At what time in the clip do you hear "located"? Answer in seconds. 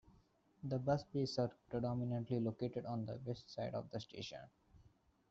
2.39-2.87